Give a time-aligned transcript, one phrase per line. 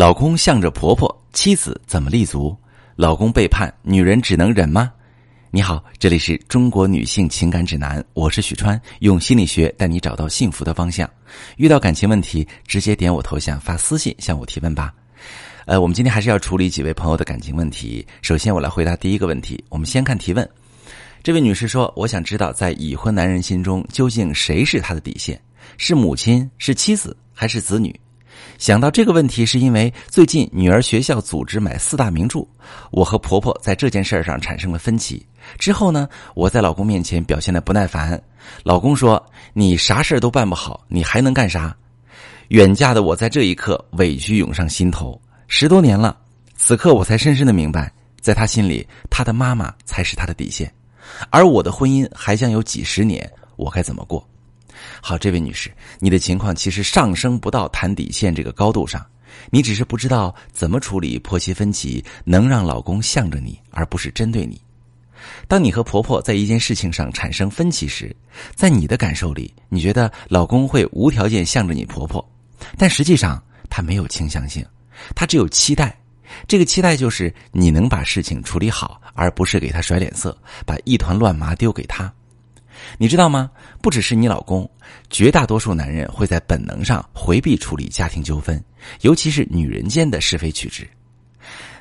[0.00, 2.56] 老公向着婆婆，妻子怎么立足？
[2.96, 4.90] 老公背叛，女人只能忍吗？
[5.50, 11.06] 你好，这里是中国女性情感指南，我是许川，用心理学带你找到幸福的方向。
[11.58, 14.90] 遇到感情问题，直接点我头像发私信向我提问吧。
[15.66, 18.06] 呃，我们今天还是要处理几位朋友的感情问题。
[18.22, 19.62] 首先，我来回答第一个问题。
[19.68, 20.48] 我们先看提问，
[21.22, 25.38] 这位女士说：“我想知道，在已婚男人心中，究竟谁是他的底线？
[25.76, 27.94] 是母亲，是妻子，还是子女？”
[28.58, 32.46] 想到这个问题，是因为最近女儿学校组织买四大名著，
[32.90, 35.24] 我和婆婆在这件事上产生了分歧。
[35.58, 38.20] 之后呢，我在老公面前表现的不耐烦，
[38.62, 39.24] 老公说
[39.54, 41.74] ：“你啥事都办不好，你还能干啥？”
[42.48, 45.20] 远嫁的我在这一刻委屈涌上心头。
[45.48, 46.18] 十多年了，
[46.56, 50.70] 此刻我才深深的明白，在他心里，他的妈妈才是他的底线，
[51.30, 54.26] 而我的婚姻还将有几十年，我该怎么过？
[55.00, 59.04] 好，这位女士，你的情况其实上升不到谈底线这个高度上，
[59.50, 64.60] 你只是不知道怎么处理婆媳分歧，能让老公向着你，而不是针对你。
[65.46, 68.14] 当你和婆婆在一件事情上产生分歧时，
[68.54, 72.26] 在你的感受里，你觉得老公会无条件向着你婆婆，
[72.78, 74.64] 但实际上他没有倾向性，
[75.14, 75.94] 他只有期待。
[76.46, 82.10] 这个期待就是你能把事情处理好，而不是给他甩脸色，把一团乱麻丢给他。
[82.98, 83.50] 你知道吗？
[83.80, 84.68] 不只是你老公，
[85.08, 88.62] 绝大多数男人会在本能上回避处理家庭纠纷，
[89.00, 90.88] 尤其是女人间的是非曲直。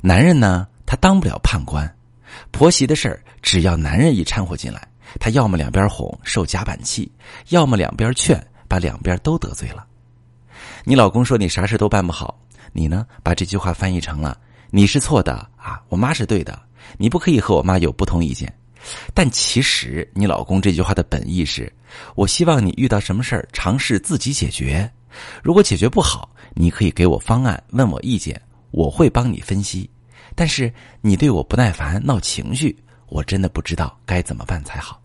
[0.00, 1.92] 男人呢，他当不了判官，
[2.50, 4.86] 婆媳的事儿，只要男人一掺和进来，
[5.18, 7.10] 他要么两边哄受夹板气，
[7.48, 9.84] 要么两边劝把两边都得罪了。
[10.84, 12.38] 你老公说你啥事都办不好，
[12.72, 14.38] 你呢把这句话翻译成了
[14.70, 16.58] 你是错的啊，我妈是对的，
[16.96, 18.52] 你不可以和我妈有不同意见。
[19.14, 21.72] 但其实，你老公这句话的本意是：
[22.14, 24.90] 我希望你遇到什么事儿，尝试自己解决。
[25.42, 28.40] 如果解决不好，你可以给我方案，问我意见，
[28.70, 29.88] 我会帮你分析。
[30.34, 32.76] 但是你对我不耐烦、闹情绪，
[33.08, 35.00] 我真的不知道该怎么办才好。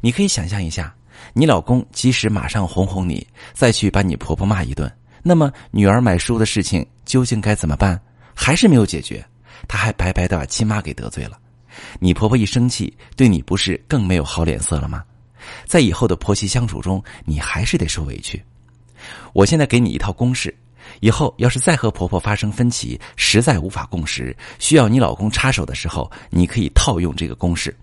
[0.00, 0.94] 你可以想象一下，
[1.32, 4.90] 你老公即使马上哄哄你，再去把你婆婆骂一顿，
[5.22, 8.00] 那么女儿买书的事情究竟该怎么办？
[8.34, 9.24] 还是没有解决，
[9.68, 11.38] 他还白白的把亲妈给得罪了。
[11.98, 15.02] 你婆婆一生气，对你不是更没有好脸色了吗？
[15.66, 18.40] 在以后的婆媳相处中，你还是得受委屈。
[19.32, 20.56] 我现在给你一套公式，
[21.00, 27.76] 以后要是再和婆婆发生分歧，实在无法共识，需要你老公插手的时候，你可以套用这个公式。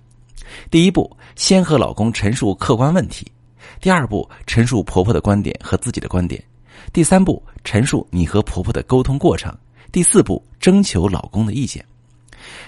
[0.72, 3.26] 第一步，先和老公陈述客观问题；
[3.82, 6.42] 第二步，陈述婆婆的观点和自己的观点；
[6.94, 9.52] 第三步，陈述你和婆婆的沟通过程；
[9.92, 11.84] 第四步，征求老公的意见。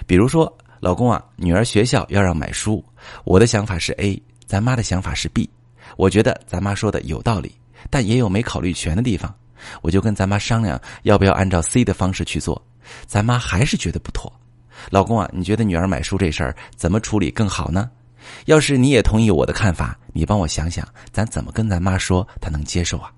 [0.06, 0.54] 比如说。
[0.82, 2.84] 老公啊，女儿学校要让买书，
[3.22, 5.48] 我的想法是 A，咱妈的想法是 B。
[5.96, 7.54] 我觉得咱妈说的有道理，
[7.88, 9.32] 但也有没考虑全的地方。
[9.80, 12.60] 我就跟咱妈商量，要不要按照 C 的方式去做。
[13.06, 14.32] 咱妈还是觉得不妥。
[14.90, 17.88] 老公啊，你觉得女儿买书这事儿怎么处理更好呢？
[18.46, 23.12] 要是你也同意我的看法，你帮我想想，咱怎么跟咱妈说，她能接受啊？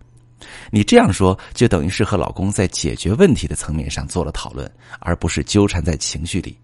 [0.71, 6.59] 你这样说，就等于是和老公在解决问题的层面上做了讨论，而不是纠缠在情绪里。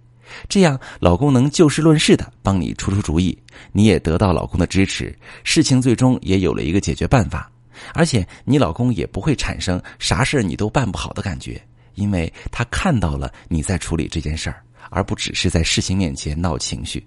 [0.49, 3.37] 这样，老公能就事论事的帮你出出主意，
[3.73, 7.51] 你也得到老公的支持，事情最终也有了一个解决办法，
[7.95, 11.61] 而且你老公也不会产生啥事你都办不好的感觉，
[11.95, 17.05] 因为他看到了你在处理这件事儿，而不只是在事情面前闹情绪。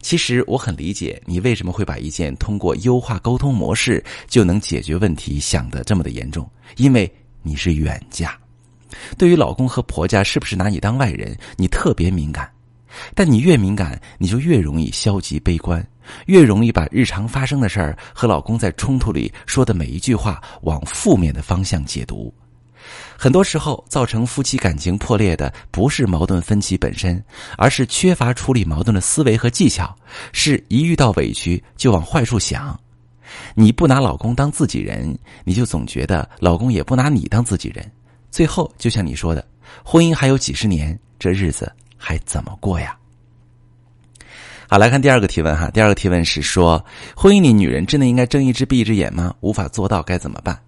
[0.00, 7.10] 其实我很理解你为什么会把一件通过优化沟通模式就能解决问题想得这么的严重，因为
[7.42, 8.36] 你是远嫁。
[9.16, 12.50] 对于老公和婆家是不是拿你当外人，你特别敏感，
[13.14, 15.86] 但你越敏感，你就越容易消极悲观，
[16.26, 22.32] 越容易把日常发生的事儿和老公在冲突里说的每一句话往负面的方向解读。
[23.16, 27.22] 很多时候，造成夫妻感情破裂的不是矛盾分歧本身，
[27.56, 29.94] 而是缺乏处理矛盾的思维和技巧，
[30.32, 32.78] 是一遇到委屈就往坏处想。
[33.54, 37.88] 你不拿老公当自己人，你就总觉得老公也不拿你当自己人。
[38.32, 39.46] 最后，就像你说的，
[39.84, 42.96] 婚姻还有几十年，这日子还怎么过呀？
[44.66, 45.68] 好，来看第二个提问哈。
[45.68, 46.82] 第二个提问是说，
[47.14, 49.34] 婚姻里女人真的应该睁一只闭一只眼吗？
[49.40, 50.58] 无法做到该怎么办？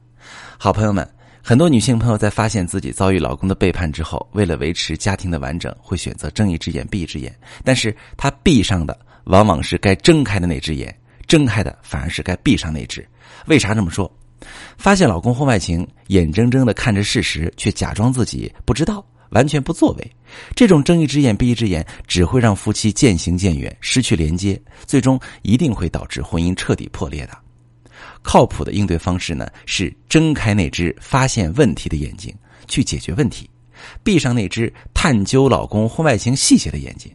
[0.58, 1.08] 好朋友们，
[1.42, 7.34] 很多女性朋友在发现自己遭遇老公的背叛之后，为了维持家庭的完整，会选择睁一只眼闭一只眼。
[7.64, 8.94] 但是她闭上的
[9.24, 10.94] 往往是该睁开的那只眼，
[11.26, 13.08] 睁开的反而是该闭上那只。
[13.46, 14.10] 为啥这么说？
[14.76, 20.12] 发现老公婚外情，眼睁睁的看着事实，却假装自己不知道，完全不作为。
[20.54, 27.38] 这种睁一只眼闭一只眼，只会让夫妻渐行渐远，失去连接，最终一定会导致婚姻彻底破裂的。
[28.22, 32.34] 靠谱的应对方式呢，是睁开那只发现问题的眼睛，
[32.66, 33.48] 去解决问题，
[34.02, 37.12] 闭上那只探究老公婚外情细节的眼睛，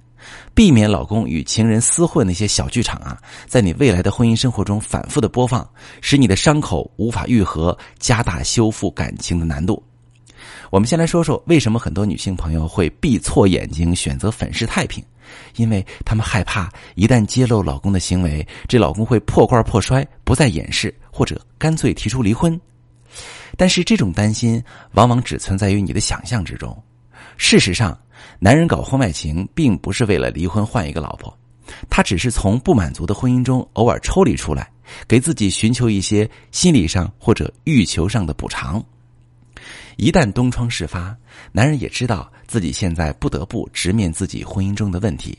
[0.54, 3.18] 避免老公与情人厮混那些小剧场啊，
[3.48, 5.68] 在你未来的婚姻生活中反复的播放，
[6.01, 9.81] 使你的伤口无法愈合，加大修复感情的难度。
[10.69, 15.04] 我们先来说说为什么很多女性朋友会闭错眼睛，选择粉饰太平，
[15.56, 22.60] 因为她们害怕一旦揭露老公的行为，这老公会破罐破摔，不再掩饰，或者干脆提出离婚。
[23.57, 26.77] 但是这种担心往往只存在于你的想象之中。
[27.36, 27.98] 事实上，
[28.39, 31.36] 男人搞婚外情并不是为了离婚换一个老婆，
[31.89, 34.71] 他只是从不满足的婚姻中偶尔抽离出来，
[35.07, 38.83] 给自己寻求一些心理上或者欲求上的补偿。
[39.98, 41.16] 一旦东窗事发，
[41.51, 45.38] 男人也知道自己现在不得不直面自己婚姻中的问题，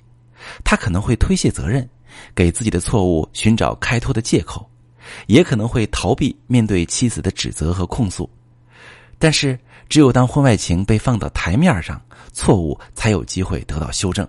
[0.62, 1.88] 他可能会推卸责任，
[2.34, 4.68] 给自己的错误寻找开脱的借口，
[5.26, 8.28] 也可能会逃避面对妻子的指责和控诉。
[9.20, 9.56] 但是，
[9.86, 12.00] 只有当婚外情被放到台面上，
[12.32, 14.26] 错误才有机会得到修正。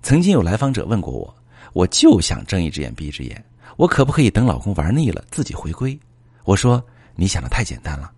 [0.00, 1.36] 曾经有来访者问过我
[1.74, 3.44] ：“我就想睁一只眼闭一只眼，
[3.76, 5.98] 我可不可以等老公玩腻了自己回归？”
[6.44, 6.80] 我说
[7.16, 8.12] ：“你想的太简单了。”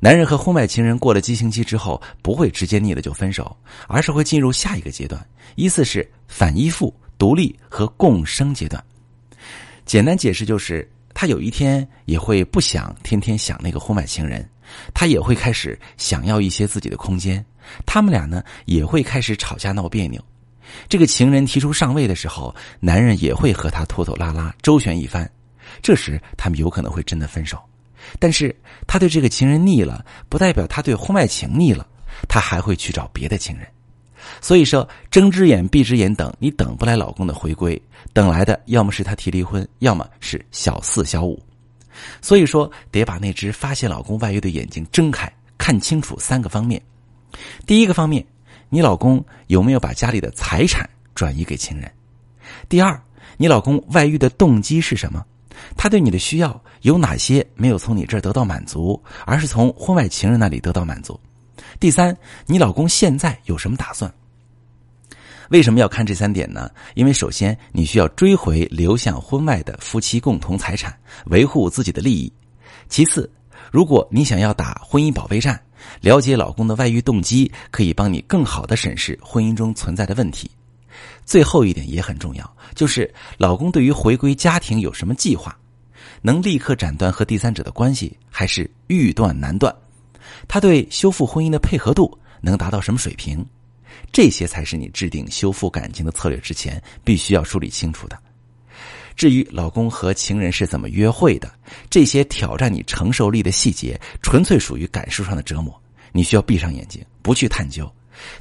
[0.00, 3.56] 男人和婚外情人过了激情期之后，不会直接腻了就分手，
[3.86, 5.24] 而是会进入下一个阶段，
[5.54, 8.82] 依次是反依附、独立和共生阶段。
[9.86, 14.48] 简单解释就是，他有一天也会不想天天想那个婚外情人，
[14.94, 17.44] 他也会开始想要一些自己的空间。
[17.86, 20.22] 他们俩呢，也会开始吵架闹别扭。
[20.88, 25.30] 这个情人提出上位的时候，男人也会和他拖拖拉拉周旋一番，
[25.82, 27.58] 这时他们有可能会真的分手。
[28.18, 28.54] 但是
[28.86, 31.86] 他对这个情人腻了，不代表他对婚外情腻了，
[32.28, 33.66] 他还会去找别的情人。
[34.40, 37.80] 所以说，睁只眼闭只眼等，你等不来老公的回归，
[38.12, 41.42] 等来的要么是他提离婚，要么是小四小五。
[42.20, 46.80] 所以说，得把那只发现老公外遇的眼睛睁开，看清楚三个方面。
[47.66, 48.24] 第一个方面，
[48.68, 51.90] 你老公有没有把家里的财产转移给情人？
[52.68, 53.00] 第二，
[53.36, 55.24] 你老公外遇的动机是什么？
[55.76, 61.18] 他对你的需要有哪些没有从你这儿得到满足，而是从婚外情人那里得到满足？
[61.80, 62.16] 第三，
[62.46, 64.12] 你老公现在有什么打算？
[65.50, 66.70] 为什么要看这三点呢？
[66.94, 70.96] 因为首先你需要追回流向婚外的夫妻共同财产，
[71.26, 72.32] 维护自己的利益；
[72.88, 73.30] 其次，
[73.70, 75.60] 如果你想要打婚姻保卫战，
[76.00, 80.50] 了解老公的外遇动机，可以帮你更好的审视婚姻中存在的问题。
[81.24, 85.54] 最后一点也很重要，就是老公对于回归家庭有什么计划？
[86.22, 89.74] 能立刻斩断和第三者的关系，还是欲断难断？
[90.48, 93.44] 他对修复婚姻的配合度能达到什么水平？
[94.10, 98.18] 这些才是你制定修复感情的策略之前必须要梳理清楚的。
[99.14, 101.52] 至于老公和情人是怎么约会的，
[101.90, 105.78] 这些挑战你承受力的细节，纯粹属于感受上的折磨，
[106.12, 107.90] 你需要闭上眼睛，不去探究。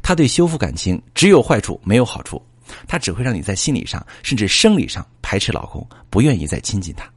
[0.01, 2.41] 他对修复感情只有坏处没有好处，
[2.88, 7.09] 他只会让你在心理上甚至生理上排斥老公，不愿意再亲近他。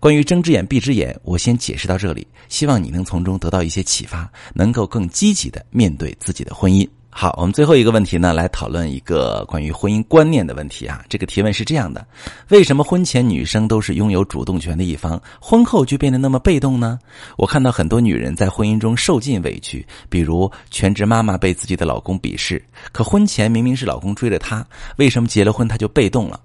[0.00, 6.88] 关于睁只眼闭只眼，我先解释到这里，希望你能从中得到一些启发，能够更积极的面对自己的婚姻。
[7.10, 11.04] 好，我们最后一个问题呢，来讨论一个关于婚姻观念的问题啊。
[11.06, 12.06] 这个提问是这样的：
[12.48, 16.98] 为什么婚前女生都是拥有主动权的一方，婚后就变得那么被动呢？
[17.36, 26.40] 我看到很多女人在婚姻中受尽委屈，比如全职妈妈被自己的老公鄙视，可婚前明明是老公追着她，为什么结了婚她就被动了？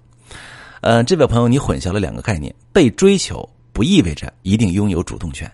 [0.86, 5.50] 呃，这位朋友，你混淆了两个概念，被追求不意味着一定拥有主动权。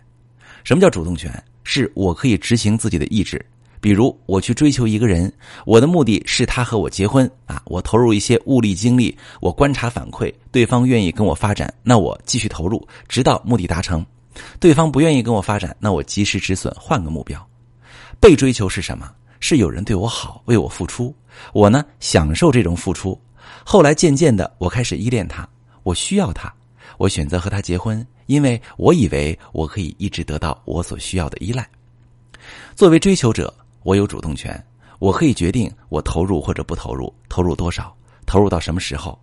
[0.62, 1.42] 什么叫主动权？
[1.64, 3.42] 是我可以执行自己的意志。
[3.80, 5.32] 比如我去追求一个人，
[5.64, 14.04] 我的目的是他和我结婚啊，我投入一些物力精力，我观察反馈，对方愿意跟我发展，那我继续投入，直到目的达成；
[14.60, 17.42] 对方不愿意跟我发展，那我及时止损，换个目标。
[18.20, 19.10] 被追求是什么？
[19.40, 21.14] 是有人对我好，为我付出，
[21.54, 23.18] 我呢享受这种付出。
[23.64, 25.48] 后来渐渐的，我开始依恋他，
[25.82, 26.52] 我需要他，
[26.98, 31.68] 我选择和他结婚，因为我以为我可以一直得到我所需要的依赖。
[32.74, 33.52] 作为追求者。
[33.84, 34.64] 我有主动权，
[35.00, 37.92] 我可以决定我投入或者不投入，投入多少，
[38.26, 39.18] 投入到什么时候。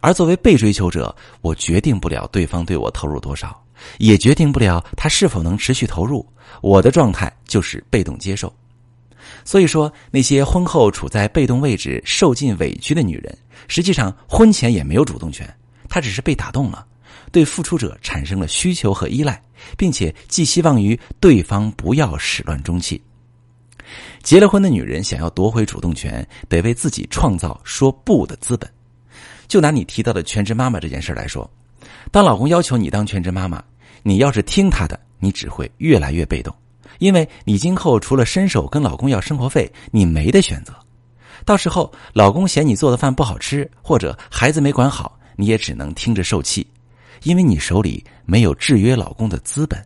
[0.00, 3.60] 而作为被追求者，我决定不了对方对我投入多少，
[3.98, 6.24] 也决定不了他是否能持续投入。
[6.60, 8.52] 我的状态就是被动接受。
[9.44, 13.36] 所以说，那些婚后处在被动位置、受尽委屈的女人，
[13.68, 15.48] 实际上婚前也没有主动权，
[15.88, 16.86] 她只是被打动了，
[17.30, 19.40] 对付出者产生了需求和依赖，
[19.76, 23.00] 并且寄希望于对方不要始乱终弃。
[24.22, 28.70] 结了婚的女人想要夺回主动权，得为自己创造说不的资本。
[29.46, 31.50] 就拿你提到的全职妈妈这件事来说，
[32.10, 33.64] 当老公要求你当全职妈妈，
[34.02, 36.54] 你要是听他的，你只会越来越被动，
[36.98, 40.74] 因为你今后除了伸手跟老公要生活费，你没得选择。
[41.44, 46.66] 到时候老公嫌你做的饭不好吃，或者孩子没管好，你也只能听着受气，
[47.22, 49.82] 因为你手里没有制约老公的资本，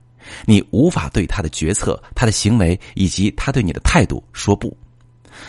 [0.46, 4.76] 你无法对他的决策、他的行为以及他对你的态度说不。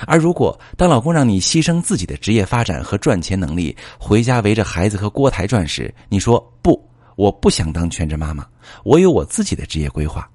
[0.05, 8.45] 而如果当老公让你牺牲自己的职业发展和赚钱能力，回家围着孩子和锅台转时，你说不，我不想当全职妈妈，
[8.83, 10.29] 我有我自己的职业规划。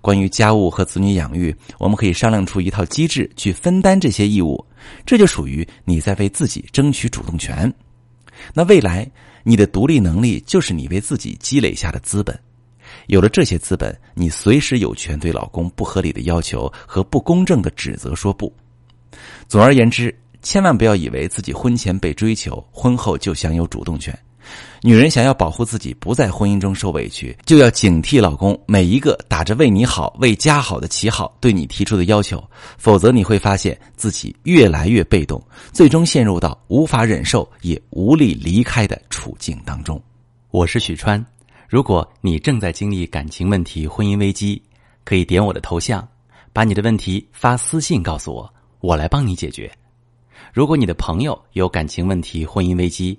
[0.00, 4.64] 关于家务和子女养育，我们可以商量出一套机制去分担这些义务，
[5.06, 7.72] 这就属于你在为自己争取主动权。
[8.54, 9.08] 那未来
[9.44, 12.38] 你的独立能力就是你为自己积累下的资本，
[13.06, 18.52] 有了这些资本，你随时有权对老公不合理的要求和不公正的指责说不。
[19.46, 24.18] 总而言之，千万不要以为自己婚前被追求，婚后就享有主动权。
[24.82, 32.42] 女人想要保护自己不在婚姻中受委屈，就要警惕老公每一个打着为你好、为家好的旗号对你提出的要求，
[32.78, 35.40] 否则你会发现自己越来越被动，
[35.72, 40.02] 最终陷入到无法忍受也无力离开的处境当中。
[40.50, 41.24] 我是许川，
[41.68, 44.60] 如果你正在经历感情问题、婚姻危机，
[45.04, 46.06] 可以点我的头像，
[46.52, 49.70] 把你的问题发私信告诉我，我来帮你解决。
[50.52, 53.18] 如果你的朋友有感情问题、婚姻危机，